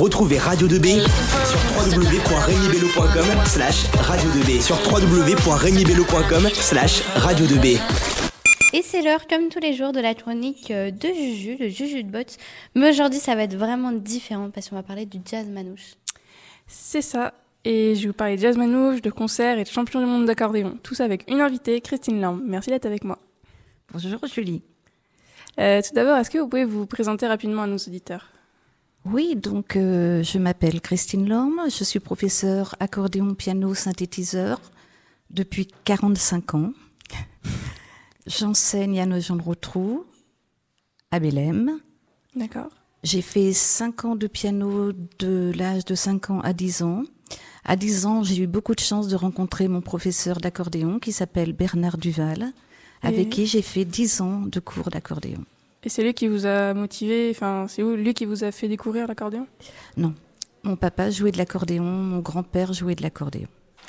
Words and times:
Retrouvez 0.00 0.38
Radio 0.38 0.66
2B 0.66 1.02
sur 1.46 1.60
www.regnibello.com 1.76 3.24
slash 3.44 3.86
radio 4.00 4.30
2B 4.30 4.60
sur 4.60 4.76
slash 6.54 7.02
radio 7.16 7.46
2B. 7.46 7.78
Et 8.72 8.82
c'est 8.82 9.02
l'heure, 9.02 9.26
comme 9.26 9.48
tous 9.48 9.58
les 9.60 9.74
jours, 9.74 9.92
de 9.92 10.00
la 10.00 10.14
chronique 10.14 10.70
euh, 10.70 10.90
de 10.90 11.08
Juju, 11.08 11.56
le 11.60 11.68
Juju 11.68 12.02
de 12.02 12.10
Bots. 12.10 12.36
Mais 12.74 12.90
aujourd'hui, 12.90 13.18
ça 13.18 13.34
va 13.34 13.42
être 13.42 13.56
vraiment 13.56 13.92
différent 13.92 14.50
parce 14.50 14.70
qu'on 14.70 14.76
va 14.76 14.82
parler 14.82 15.04
du 15.04 15.18
jazz 15.24 15.46
manouche. 15.48 15.94
C'est 16.66 17.02
ça. 17.02 17.34
Et 17.64 17.94
je 17.94 18.02
vais 18.02 18.06
vous 18.08 18.14
parler 18.14 18.36
de 18.36 18.40
jazz 18.40 18.56
manouche, 18.56 19.02
de 19.02 19.10
concerts 19.10 19.58
et 19.58 19.64
de 19.64 19.68
champion 19.68 20.00
du 20.00 20.06
monde 20.06 20.24
d'accordéon. 20.24 20.78
Tout 20.82 20.94
ça 20.94 21.04
avec 21.04 21.30
une 21.30 21.40
invitée, 21.40 21.80
Christine 21.80 22.20
Lamb. 22.20 22.40
Merci 22.44 22.70
d'être 22.70 22.86
avec 22.86 23.04
moi. 23.04 23.18
Bonjour 23.92 24.18
Julie. 24.26 24.62
Euh, 25.60 25.82
tout 25.82 25.94
d'abord, 25.94 26.16
est-ce 26.16 26.30
que 26.30 26.38
vous 26.38 26.48
pouvez 26.48 26.64
vous 26.64 26.86
présenter 26.86 27.26
rapidement 27.26 27.62
à 27.62 27.66
nos 27.66 27.76
auditeurs? 27.76 28.28
Oui, 29.04 29.34
donc 29.34 29.76
euh, 29.76 30.22
je 30.22 30.38
m'appelle 30.38 30.80
Christine 30.80 31.28
Lorme, 31.28 31.62
je 31.68 31.82
suis 31.82 31.98
professeure 31.98 32.76
accordéon, 32.78 33.34
piano, 33.34 33.74
synthétiseur 33.74 34.60
depuis 35.30 35.66
45 35.84 36.54
ans. 36.54 36.72
J'enseigne 38.26 39.00
à 39.00 39.06
Nogent-le-Rotrou, 39.06 40.04
à 41.10 41.18
Bélem. 41.18 41.80
D'accord. 42.36 42.70
J'ai 43.02 43.22
fait 43.22 43.52
5 43.52 44.04
ans 44.04 44.16
de 44.16 44.28
piano 44.28 44.92
de 45.18 45.52
l'âge 45.56 45.84
de 45.84 45.96
5 45.96 46.30
ans 46.30 46.40
à 46.40 46.52
10 46.52 46.82
ans. 46.82 47.02
À 47.64 47.74
10 47.74 48.06
ans, 48.06 48.22
j'ai 48.22 48.42
eu 48.42 48.46
beaucoup 48.46 48.76
de 48.76 48.80
chance 48.80 49.08
de 49.08 49.16
rencontrer 49.16 49.66
mon 49.66 49.80
professeur 49.80 50.38
d'accordéon 50.40 51.00
qui 51.00 51.10
s'appelle 51.10 51.52
Bernard 51.52 51.98
Duval 51.98 52.52
avec 53.02 53.30
qui 53.30 53.46
j'ai 53.46 53.62
fait 53.62 53.84
10 53.84 54.20
ans 54.20 54.40
de 54.42 54.60
cours 54.60 54.90
d'accordéon. 54.90 55.44
Et 55.84 55.88
c'est 55.88 56.02
lui 56.02 56.14
qui 56.14 56.28
vous 56.28 56.46
a 56.46 56.74
motivé, 56.74 57.30
enfin, 57.30 57.66
c'est 57.68 57.82
lui 57.82 58.14
qui 58.14 58.24
vous 58.24 58.44
a 58.44 58.52
fait 58.52 58.68
découvrir 58.68 59.06
l'accordéon? 59.08 59.46
Non. 59.96 60.14
Mon 60.62 60.76
papa 60.76 61.10
jouait 61.10 61.32
de 61.32 61.38
l'accordéon, 61.38 61.82
mon 61.82 62.20
grand-père 62.20 62.72
jouait 62.72 62.94
de 62.94 63.02
l'accordéon. 63.02 63.48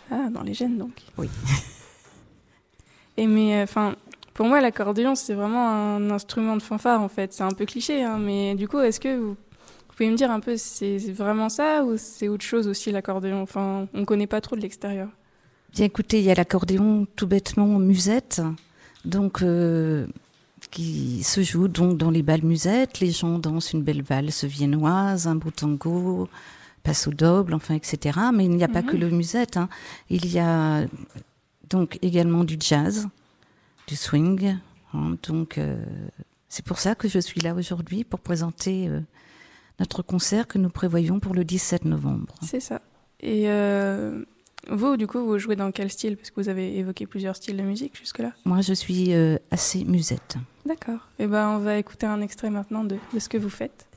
Ah, 0.10 0.30
dans 0.32 0.42
les 0.42 0.56
gènes 0.56 0.78
donc 0.78 0.92
Oui. 1.18 1.30
Et 3.18 3.28
mais, 3.28 3.60
euh, 3.60 3.64
enfin, 3.64 3.96
pour 4.34 4.48
moi, 4.48 4.60
l'accordéon, 4.60 5.14
c'est 5.14 5.36
vraiment 5.36 5.70
un 5.70 6.10
instrument 6.10 6.58
de 6.58 6.64
fanfare 6.64 7.00
en 7.00 7.10
fait. 7.10 7.32
C'est 7.32 7.44
un 7.44 7.52
peu 7.52 7.66
cliché, 7.66 8.04
hein, 8.04 8.18
mais 8.18 8.56
du 8.56 8.68
coup, 8.68 8.80
est-ce 8.80 9.00
que 9.00 9.16
vous, 9.16 9.28
vous, 9.28 9.96
pouvez 9.96 10.10
me 10.10 10.16
dire 10.16 10.32
un 10.32 10.40
peu, 10.40 10.58
c'est 10.58 10.98
vraiment 11.12 11.50
ça 11.50 11.84
ou 11.84 11.96
c'est 11.98 12.28
autre 12.28 12.44
chose 12.44 12.68
aussi 12.68 12.92
l'accordéon? 12.92 13.44
Enfin, 13.44 13.88
on 13.94 14.00
ne 14.00 14.06
connaît 14.06 14.26
pas 14.26 14.42
trop 14.42 14.56
de 14.56 14.62
l'extérieur. 14.62 15.10
Bien 15.74 15.86
écoutez, 15.86 16.20
il 16.20 16.26
y 16.26 16.32
a 16.32 16.36
l'accordéon 16.36 17.06
tout 17.16 17.28
bêtement 17.28 17.68
musette 17.68 18.42
donc 19.06 19.42
euh, 19.42 20.08
qui 20.74 21.22
se 21.22 21.44
joue 21.44 21.68
donc 21.68 21.98
dans 21.98 22.10
les 22.10 22.24
bals 22.24 22.44
musettes. 22.44 23.00
Les 23.00 23.12
gens 23.12 23.38
dansent 23.38 23.74
une 23.74 23.84
belle 23.84 24.02
valse 24.02 24.44
viennoise, 24.44 25.28
un 25.28 25.36
beau 25.36 25.52
tango, 25.52 26.28
passe 26.82 27.08
au 27.08 27.12
double, 27.12 27.54
enfin, 27.54 27.76
etc. 27.76 28.20
Mais 28.34 28.46
il 28.46 28.52
n'y 28.52 28.64
a 28.64 28.68
pas 28.68 28.82
que 28.82 28.96
mhm. 28.96 29.02
le 29.02 29.10
musette. 29.12 29.58
Hein. 29.58 29.70
Il 30.10 30.26
y 30.26 30.40
a 30.40 30.86
donc 31.70 32.00
également 32.02 32.44
du 32.44 32.58
jazz, 32.60 33.08
du 33.88 33.96
swing. 33.96 34.58
Hein. 34.96 35.16
Donc 35.22 35.60
euh, 35.60 35.86
c'est 36.50 36.66
pour 36.66 36.80
ça 36.80 36.96
que 36.96 37.08
je 37.08 37.20
suis 37.20 37.40
là 37.40 37.54
aujourd'hui 37.54 38.04
pour 38.04 38.20
présenter 38.20 38.88
euh, 38.88 39.00
notre 39.80 40.02
concert 40.02 40.48
que 40.48 40.58
nous 40.58 40.70
prévoyons 40.70 41.20
pour 41.20 41.36
le 41.36 41.44
17 41.44 41.86
novembre. 41.86 42.34
C'est 42.42 42.60
ça. 42.60 42.82
Et 43.20 43.46
vous, 44.70 44.98
du 44.98 45.08
coup, 45.08 45.24
vous 45.26 45.40
jouez 45.40 45.56
dans 45.56 45.72
quel 45.72 45.90
style? 45.90 46.18
Parce 46.18 46.30
que 46.30 46.42
vous 46.42 46.50
avez 46.50 46.78
évoqué 46.78 47.06
plusieurs 47.06 47.36
styles 47.36 47.58
de 47.58 47.64
musique 47.64 47.98
jusque-là. 47.98 48.32
Moi, 48.46 48.62
je 48.62 48.74
suis 48.74 49.14
euh, 49.14 49.38
assez 49.52 49.84
musette. 49.84 50.36
D'accord. 50.66 51.10
Et 51.20 51.24
eh 51.24 51.28
ben, 51.28 51.50
on 51.50 51.58
va 51.60 51.78
écouter 51.78 52.06
un 52.06 52.22
extrait 52.22 52.50
maintenant 52.50 52.84
de, 52.84 52.98
de 53.14 53.20
ce 53.20 53.28
que 53.30 53.38
vous 53.38 53.50
faites. 53.50 53.88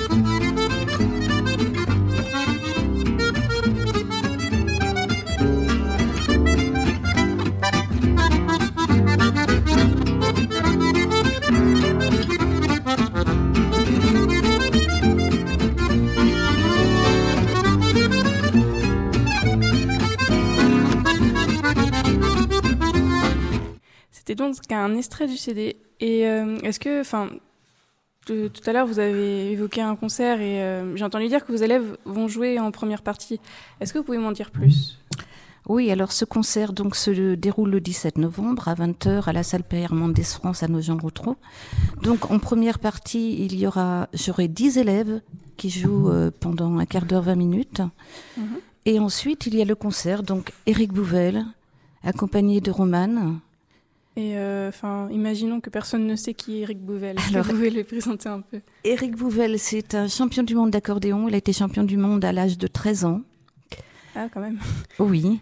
C'était 24.34 24.42
donc 24.42 24.72
un 24.72 24.96
extrait 24.96 25.28
du 25.28 25.36
CD. 25.36 25.76
Et 26.00 26.26
euh, 26.26 26.58
est-ce 26.64 26.80
que, 26.80 27.00
enfin, 27.00 27.28
tout 28.26 28.50
à 28.66 28.72
l'heure 28.72 28.86
vous 28.86 28.98
avez 28.98 29.52
évoqué 29.52 29.80
un 29.80 29.94
concert 29.94 30.40
et 30.40 30.60
euh, 30.60 30.96
j'ai 30.96 31.04
entendu 31.04 31.28
dire 31.28 31.46
que 31.46 31.52
vos 31.52 31.58
élèves 31.58 31.96
vont 32.04 32.26
jouer 32.26 32.58
en 32.58 32.72
première 32.72 33.02
partie. 33.02 33.38
Est-ce 33.80 33.92
que 33.92 33.98
vous 33.98 34.04
pouvez 34.04 34.18
m'en 34.18 34.32
dire 34.32 34.50
plus? 34.50 34.98
Oui, 35.68 35.88
alors 35.92 36.10
ce 36.10 36.24
concert 36.24 36.72
donc 36.72 36.96
se 36.96 37.36
déroule 37.36 37.70
le 37.70 37.80
17 37.80 38.18
novembre 38.18 38.66
à 38.66 38.74
20h 38.74 39.28
à 39.28 39.32
la 39.32 39.44
salle 39.44 39.62
Pierre 39.62 39.94
Mendès 39.94 40.24
France 40.24 40.64
à 40.64 40.68
Nogent-Rotrou. 40.68 41.36
Donc 42.02 42.32
en 42.32 42.40
première 42.40 42.80
partie, 42.80 43.36
il 43.38 43.56
y 43.56 43.68
aura 43.68 44.08
j'aurai 44.14 44.48
10 44.48 44.78
élèves 44.78 45.20
qui 45.56 45.70
jouent 45.70 46.10
euh, 46.10 46.32
pendant 46.40 46.76
un 46.78 46.86
quart 46.86 47.04
d'heure 47.04 47.22
20 47.22 47.36
minutes. 47.36 47.82
Mhm. 48.36 48.58
Et 48.86 48.98
ensuite, 48.98 49.46
il 49.46 49.54
y 49.54 49.62
a 49.62 49.64
le 49.64 49.76
concert 49.76 50.24
donc 50.24 50.50
Éric 50.66 50.92
Bouvel 50.92 51.46
accompagné 52.02 52.60
de 52.60 52.72
Romane 52.72 53.40
et 54.16 54.38
euh, 54.38 54.68
enfin, 54.68 55.08
imaginons 55.10 55.60
que 55.60 55.70
personne 55.70 56.06
ne 56.06 56.14
sait 56.14 56.34
qui 56.34 56.58
est 56.58 56.60
Eric 56.60 56.80
Bouvel. 56.80 57.16
Alors, 57.30 57.44
vous 57.44 57.52
pouvez 57.52 57.70
le 57.70 57.82
présenter 57.82 58.28
un 58.28 58.42
peu? 58.42 58.60
Eric 58.84 59.16
Bouvel, 59.16 59.58
c'est 59.58 59.94
un 59.94 60.06
champion 60.06 60.44
du 60.44 60.54
monde 60.54 60.70
d'accordéon. 60.70 61.28
Il 61.28 61.34
a 61.34 61.38
été 61.38 61.52
champion 61.52 61.82
du 61.82 61.96
monde 61.96 62.24
à 62.24 62.32
l'âge 62.32 62.56
de 62.56 62.68
13 62.68 63.04
ans. 63.06 63.22
Ah, 64.14 64.28
quand 64.32 64.40
même. 64.40 64.60
Oui. 65.00 65.40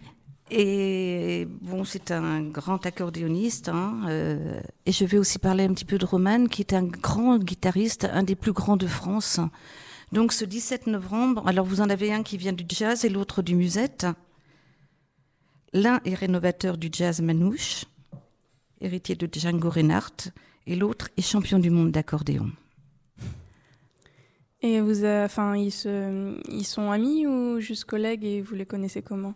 Et 0.49 1.47
bon, 1.61 1.83
c'est 1.83 2.09
un 2.09 2.41
grand 2.41 2.83
accordéoniste. 2.87 3.69
Hein, 3.69 4.01
euh, 4.07 4.59
et 4.87 4.91
je 4.91 5.05
vais 5.05 5.19
aussi 5.19 5.37
parler 5.37 5.65
un 5.65 5.73
petit 5.73 5.85
peu 5.85 5.99
de 5.99 6.05
Roman, 6.05 6.45
qui 6.45 6.63
est 6.63 6.73
un 6.73 6.83
grand 6.83 7.37
guitariste, 7.37 8.07
un 8.11 8.23
des 8.23 8.35
plus 8.35 8.53
grands 8.53 8.77
de 8.77 8.87
France. 8.87 9.39
Donc, 10.11 10.33
ce 10.33 10.45
17 10.45 10.87
novembre, 10.87 11.47
alors 11.47 11.65
vous 11.65 11.81
en 11.81 11.89
avez 11.91 12.11
un 12.11 12.23
qui 12.23 12.37
vient 12.37 12.53
du 12.53 12.65
jazz 12.67 13.05
et 13.05 13.09
l'autre 13.09 13.43
du 13.43 13.53
musette. 13.53 14.07
L'un 15.73 16.01
est 16.05 16.15
rénovateur 16.15 16.77
du 16.77 16.89
jazz 16.91 17.21
manouche 17.21 17.85
héritier 18.83 19.15
de 19.15 19.27
Django 19.31 19.69
Reinhardt, 19.69 20.31
et 20.67 20.75
l'autre 20.75 21.09
est 21.17 21.21
champion 21.21 21.57
du 21.57 21.69
monde 21.69 21.91
d'accordéon. 21.91 22.51
Et 24.61 24.79
vous, 24.79 25.03
enfin, 25.03 25.57
ils, 25.57 25.73
ils 26.49 26.65
sont 26.65 26.91
amis 26.91 27.27
ou 27.27 27.59
juste 27.59 27.85
collègues 27.85 28.23
et 28.23 28.41
vous 28.41 28.55
les 28.55 28.65
connaissez 28.65 29.01
comment? 29.01 29.33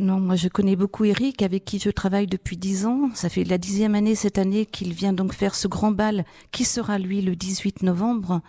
Non, 0.00 0.20
moi 0.20 0.36
je 0.36 0.46
connais 0.46 0.76
beaucoup 0.76 1.04
Eric, 1.04 1.42
avec 1.42 1.64
qui 1.64 1.80
je 1.80 1.90
travaille 1.90 2.28
depuis 2.28 2.56
dix 2.56 2.86
ans. 2.86 3.10
Ça 3.14 3.28
fait 3.28 3.42
la 3.42 3.58
dixième 3.58 3.96
année 3.96 4.14
cette 4.14 4.38
année 4.38 4.64
qu'il 4.64 4.92
vient 4.92 5.12
donc 5.12 5.32
faire 5.32 5.56
ce 5.56 5.66
grand 5.66 5.90
bal 5.90 6.24
qui 6.52 6.64
sera 6.64 6.98
lui 6.98 7.20
le 7.20 7.34
18 7.34 7.82
novembre. 7.82 8.40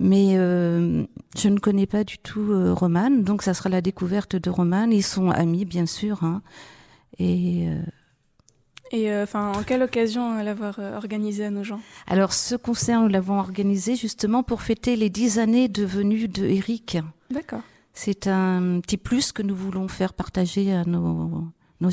Mais 0.00 0.36
euh, 0.36 1.04
je 1.36 1.48
ne 1.48 1.58
connais 1.58 1.86
pas 1.86 2.02
du 2.02 2.18
tout 2.18 2.52
euh, 2.52 2.72
Roman, 2.72 3.10
donc 3.10 3.42
ça 3.42 3.54
sera 3.54 3.68
la 3.68 3.80
découverte 3.80 4.34
de 4.34 4.50
Roman. 4.50 4.90
Ils 4.90 5.04
sont 5.04 5.30
amis, 5.30 5.64
bien 5.64 5.86
sûr. 5.86 6.24
Hein. 6.24 6.42
Et 7.18 7.68
euh, 7.68 7.80
et 8.90 9.10
euh, 9.10 9.24
enfin, 9.24 9.52
en 9.52 9.62
quelle 9.62 9.82
occasion 9.82 10.42
l'avoir 10.42 10.78
euh, 10.78 10.96
organisé 10.96 11.44
à 11.44 11.50
nos 11.50 11.64
gens? 11.64 11.80
Alors, 12.06 12.32
ce 12.32 12.54
concert, 12.54 13.00
nous 13.00 13.08
l'avons 13.08 13.38
organisé 13.38 13.96
justement 13.96 14.42
pour 14.42 14.62
fêter 14.62 14.96
les 14.96 15.10
dix 15.10 15.38
années 15.38 15.68
de 15.68 15.84
venue 15.84 16.28
de 16.28 16.44
Eric. 16.44 16.98
D'accord. 17.30 17.60
C'est 17.92 18.26
un 18.26 18.80
petit 18.80 18.96
plus 18.96 19.32
que 19.32 19.42
nous 19.42 19.56
voulons 19.56 19.88
faire 19.88 20.14
partager 20.14 20.72
à 20.72 20.84
nos, 20.84 21.44
nos. 21.80 21.90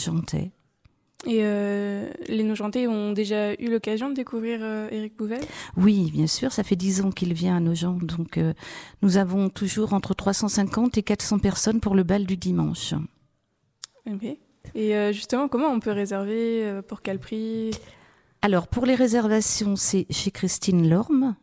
Et 1.27 1.39
euh, 1.41 2.07
les 2.27 2.43
Nogentais 2.43 2.85
ont 2.85 3.11
déjà 3.11 3.53
eu 3.53 3.71
l'occasion 3.71 4.09
de 4.09 4.13
découvrir 4.13 4.63
Eric 4.91 5.17
Bouvel? 5.17 5.41
Oui, 5.75 6.11
bien 6.11 6.27
sûr, 6.27 6.51
ça 6.51 6.63
fait 6.63 6.75
dix 6.75 7.01
ans 7.01 7.11
qu'il 7.11 7.33
vient 7.33 7.57
à 7.57 7.59
nos 7.59 7.73
gens. 7.73 7.97
Donc, 7.99 8.39
nous 9.01 9.17
avons 9.17 9.49
toujours 9.49 9.93
entre 9.93 10.13
350 10.13 10.97
et 10.99 11.03
400 11.03 11.39
personnes 11.39 11.79
pour 11.79 11.95
le 11.95 12.03
bal 12.03 12.25
du 12.25 12.37
dimanche. 12.37 12.93
Ok. 14.05 14.37
Et 14.73 14.95
euh, 14.95 15.11
justement, 15.11 15.47
comment 15.47 15.67
on 15.67 15.79
peut 15.79 15.91
réserver 15.91 16.65
euh, 16.65 16.81
Pour 16.81 17.01
quel 17.01 17.19
prix? 17.19 17.71
Alors, 18.41 18.67
pour 18.67 18.85
les 18.85 18.95
réservations, 18.95 19.75
c'est 19.75 20.05
chez 20.09 20.31
Christine 20.31 20.89
Lorme, 20.89 21.35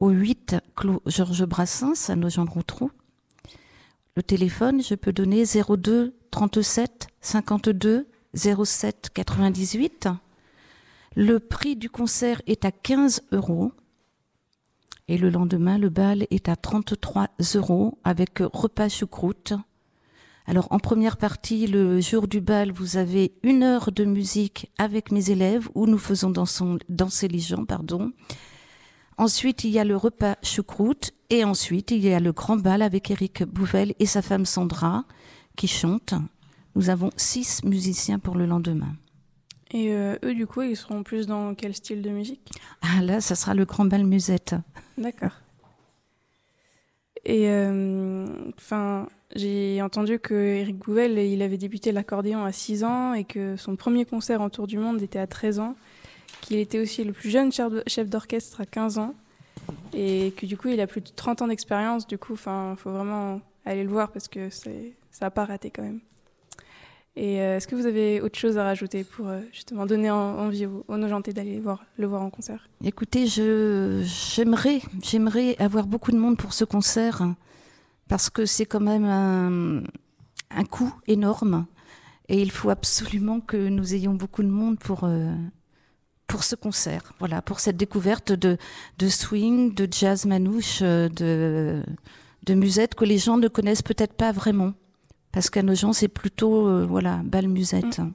au 0.00 0.10
8 0.10 0.56
Clos 0.76 1.02
Georges 1.06 1.44
Brassens, 1.44 2.10
à 2.10 2.16
Nogent-Rotrou. 2.16 2.90
Le 4.16 4.22
téléphone, 4.22 4.82
je 4.82 4.94
peux 4.94 5.12
donner 5.12 5.44
02 5.44 6.14
37 6.30 7.08
52 7.20 8.08
07 8.34 9.10
98. 9.14 10.08
Le 11.16 11.40
prix 11.40 11.76
du 11.76 11.90
concert 11.90 12.42
est 12.46 12.64
à 12.64 12.70
15 12.70 13.22
euros. 13.32 13.72
Et 15.08 15.18
le 15.18 15.30
lendemain, 15.30 15.78
le 15.78 15.88
bal 15.88 16.26
est 16.30 16.48
à 16.48 16.56
33 16.56 17.28
euros 17.54 17.98
avec 18.04 18.40
repas 18.40 18.88
choucroute 18.88 19.54
Alors 20.48 20.68
en 20.70 20.78
première 20.78 21.18
partie, 21.18 21.66
le 21.66 22.00
jour 22.00 22.26
du 22.26 22.40
bal, 22.40 22.72
vous 22.72 22.96
avez 22.96 23.34
une 23.42 23.62
heure 23.62 23.92
de 23.92 24.06
musique 24.06 24.72
avec 24.78 25.12
mes 25.12 25.30
élèves 25.30 25.68
où 25.74 25.86
nous 25.86 25.98
faisons 25.98 26.32
danser 26.88 27.28
les 27.28 27.38
gens, 27.38 27.66
pardon. 27.66 28.12
Ensuite, 29.18 29.64
il 29.64 29.70
y 29.70 29.78
a 29.78 29.84
le 29.84 29.94
repas 29.94 30.36
choucroute 30.42 31.12
et 31.28 31.44
ensuite 31.44 31.90
il 31.90 31.98
y 31.98 32.14
a 32.14 32.18
le 32.18 32.32
grand 32.32 32.56
bal 32.56 32.80
avec 32.80 33.10
Eric 33.10 33.44
Bouvel 33.44 33.92
et 33.98 34.06
sa 34.06 34.22
femme 34.22 34.46
Sandra 34.46 35.04
qui 35.54 35.68
chantent. 35.68 36.14
Nous 36.76 36.88
avons 36.88 37.10
six 37.18 37.62
musiciens 37.62 38.18
pour 38.18 38.34
le 38.34 38.46
lendemain. 38.46 38.96
Et 39.70 39.92
euh, 39.92 40.16
eux, 40.24 40.32
du 40.32 40.46
coup, 40.46 40.62
ils 40.62 40.78
seront 40.78 41.02
plus 41.02 41.26
dans 41.26 41.54
quel 41.54 41.74
style 41.74 42.00
de 42.00 42.08
musique? 42.08 42.50
Ah 42.80 43.02
là, 43.02 43.20
ça 43.20 43.34
sera 43.34 43.52
le 43.52 43.66
grand 43.66 43.84
bal 43.84 44.06
musette. 44.06 44.54
D'accord. 44.96 45.42
Et 47.24 47.48
euh, 47.48 48.26
enfin, 48.56 49.08
j'ai 49.34 49.82
entendu 49.82 50.18
que 50.18 50.34
Eric 50.34 50.76
Bouvel, 50.76 51.18
il 51.18 51.42
avait 51.42 51.56
débuté 51.58 51.92
l'accordéon 51.92 52.44
à 52.44 52.52
6 52.52 52.84
ans 52.84 53.14
et 53.14 53.24
que 53.24 53.56
son 53.56 53.76
premier 53.76 54.04
concert 54.04 54.40
en 54.40 54.50
tour 54.50 54.66
du 54.66 54.78
monde 54.78 55.02
était 55.02 55.18
à 55.18 55.26
13 55.26 55.60
ans, 55.60 55.74
qu'il 56.40 56.58
était 56.58 56.78
aussi 56.78 57.04
le 57.04 57.12
plus 57.12 57.30
jeune 57.30 57.50
chef 57.52 58.08
d'orchestre 58.08 58.60
à 58.60 58.66
15 58.66 58.98
ans 58.98 59.14
et 59.92 60.32
que 60.36 60.46
du 60.46 60.56
coup, 60.56 60.68
il 60.68 60.80
a 60.80 60.86
plus 60.86 61.00
de 61.00 61.10
30 61.14 61.42
ans 61.42 61.48
d'expérience. 61.48 62.06
Du 62.06 62.18
coup, 62.18 62.34
enfin, 62.34 62.74
faut 62.76 62.90
vraiment 62.90 63.40
aller 63.64 63.82
le 63.82 63.90
voir 63.90 64.10
parce 64.10 64.28
que 64.28 64.48
ça 64.50 64.70
n'a 65.20 65.30
pas 65.30 65.44
raté 65.44 65.70
quand 65.70 65.82
même. 65.82 66.00
Et 67.18 67.40
euh, 67.40 67.56
est-ce 67.56 67.66
que 67.66 67.74
vous 67.74 67.86
avez 67.86 68.20
autre 68.20 68.38
chose 68.38 68.58
à 68.58 68.62
rajouter 68.62 69.02
pour 69.02 69.26
euh, 69.26 69.40
justement 69.52 69.86
donner 69.86 70.08
envie 70.08 70.66
aux, 70.66 70.84
aux 70.86 71.32
d'aller 71.32 71.60
le 71.96 72.06
voir 72.06 72.22
en 72.22 72.30
concert? 72.30 72.68
Écoutez, 72.84 73.26
j'aimerais, 73.26 74.80
j'aimerais 75.02 75.56
avoir 75.58 75.88
beaucoup 75.88 76.12
de 76.12 76.16
monde 76.16 76.36
pour 76.36 76.52
ce 76.52 76.64
concert 76.64 77.26
parce 78.06 78.30
que 78.30 78.46
c'est 78.46 78.66
quand 78.66 78.78
même 78.78 79.04
un, 79.04 79.82
un 80.50 80.64
coût 80.64 80.94
énorme. 81.08 81.66
Et 82.28 82.40
il 82.40 82.52
faut 82.52 82.70
absolument 82.70 83.40
que 83.40 83.56
nous 83.56 83.94
ayons 83.94 84.14
beaucoup 84.14 84.44
de 84.44 84.48
monde 84.48 84.78
pour 84.78 85.00
euh, 85.02 85.34
pour 86.28 86.44
ce 86.44 86.54
concert, 86.54 87.14
voilà, 87.18 87.42
pour 87.42 87.58
cette 87.58 87.78
découverte 87.78 88.30
de 88.32 88.58
swing, 89.08 89.74
de 89.74 89.88
jazz 89.90 90.24
manouche, 90.26 90.82
de 90.82 91.82
musette 92.48 92.94
que 92.94 93.06
les 93.06 93.18
gens 93.18 93.38
ne 93.38 93.48
connaissent 93.48 93.82
peut-être 93.82 94.12
pas 94.12 94.30
vraiment. 94.30 94.74
Parce 95.32 95.50
qu'à 95.50 95.62
nos 95.62 95.74
gens, 95.74 95.92
c'est 95.92 96.08
plutôt, 96.08 96.66
euh, 96.66 96.86
voilà, 96.86 97.20
bal 97.24 97.48
musette. 97.48 97.98
Mm. 97.98 98.12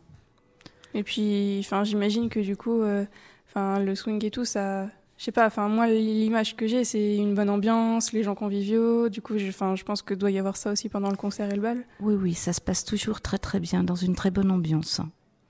Et 0.96 1.04
puis, 1.04 1.58
enfin, 1.60 1.84
j'imagine 1.84 2.30
que 2.30 2.40
du 2.40 2.56
coup, 2.56 2.82
euh, 2.82 3.06
enfin, 3.48 3.80
le 3.80 3.96
swing 3.96 4.24
et 4.26 4.32
tout, 4.32 4.46
ça, 4.46 4.88
je 5.18 5.26
sais 5.26 5.32
pas, 5.32 5.46
enfin, 5.46 5.70
moi, 5.70 5.88
l'image 5.88 6.56
que 6.56 6.68
j'ai, 6.68 6.84
c'est 6.84 7.16
une 7.16 7.36
bonne 7.36 7.50
ambiance, 7.50 8.12
les 8.14 8.24
gens 8.24 8.36
conviviaux. 8.36 9.10
Du 9.10 9.22
coup, 9.22 9.36
enfin, 9.48 9.76
je 9.76 9.84
pense 9.84 10.02
que 10.02 10.14
doit 10.14 10.32
y 10.32 10.40
avoir 10.40 10.58
ça 10.58 10.72
aussi 10.72 10.90
pendant 10.90 11.10
le 11.10 11.16
concert 11.16 11.52
et 11.52 11.56
le 11.56 11.62
bal. 11.62 11.86
Oui, 12.00 12.16
oui, 12.16 12.34
ça 12.34 12.54
se 12.54 12.62
passe 12.62 12.84
toujours 12.84 13.22
très, 13.22 13.38
très 13.38 13.60
bien, 13.60 13.84
dans 13.84 13.96
une 13.96 14.16
très 14.16 14.32
bonne 14.32 14.52
ambiance. 14.52 15.02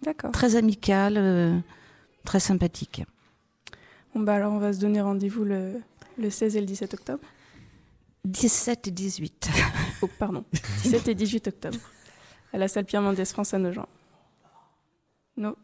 D'accord. 0.02 0.32
Très 0.32 0.56
amicale, 0.56 1.16
euh, 1.18 1.58
très 2.26 2.40
sympathique. 2.40 3.04
Bon, 4.14 4.22
bah 4.22 4.36
alors, 4.36 4.54
on 4.54 4.60
va 4.60 4.74
se 4.74 4.80
donner 4.80 5.02
rendez-vous 5.02 5.44
le, 5.44 5.74
le 6.18 6.30
16 6.30 6.56
et 6.56 6.60
le 6.60 6.66
17 6.68 6.94
octobre. 6.94 7.24
17 8.26 8.88
et 8.88 8.92
18. 8.92 9.50
Oh, 10.02 10.10
pardon. 10.20 10.44
17 10.82 11.08
et 11.08 11.16
18 11.16 11.48
octobre. 11.48 11.78
À 12.52 12.58
la 12.58 12.68
salle 12.68 12.84
Pierre 12.84 13.02
Mendès 13.02 13.24
France 13.24 13.54
à 13.54 13.58
Nogent. 13.58 13.88
No... 15.38 15.56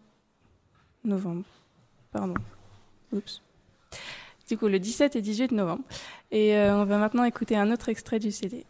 Novembre. 1.03 1.43
Pardon. 2.13 2.35
Oups. 3.11 3.41
Du 4.47 4.57
coup, 4.57 4.67
le 4.67 4.79
17 4.79 5.17
et 5.17 5.21
18 5.21 5.51
novembre. 5.51 5.83
Et 6.31 6.55
euh, 6.55 6.75
on 6.77 6.85
va 6.85 6.97
maintenant 6.97 7.25
écouter 7.25 7.57
un 7.57 7.69
autre 7.71 7.89
extrait 7.89 8.19
du 8.19 8.31
CD. 8.31 8.65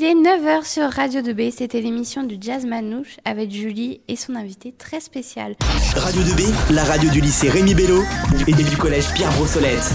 Il 0.00 0.04
est 0.04 0.14
9h 0.14 0.64
sur 0.64 0.88
Radio 0.88 1.22
2B, 1.22 1.50
c'était 1.50 1.80
l'émission 1.80 2.22
du 2.22 2.36
Jazz 2.40 2.64
Manouche 2.64 3.16
avec 3.24 3.50
Julie 3.50 4.00
et 4.06 4.14
son 4.14 4.36
invité 4.36 4.70
très 4.70 5.00
spécial. 5.00 5.56
Radio 5.96 6.22
2B, 6.22 6.72
la 6.72 6.84
radio 6.84 7.10
du 7.10 7.20
lycée 7.20 7.48
Rémi 7.48 7.74
Bello 7.74 8.04
et 8.46 8.52
du 8.52 8.76
collège 8.76 9.12
Pierre 9.14 9.32
Brossolette. 9.32 9.92